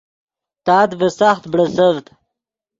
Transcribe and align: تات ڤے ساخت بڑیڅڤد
تات 0.65 0.89
ڤے 0.99 1.09
ساخت 1.19 1.43
بڑیڅڤد 1.51 2.05